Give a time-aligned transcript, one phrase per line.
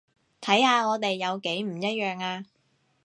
[0.41, 2.43] 睇下我哋有幾唔一樣呀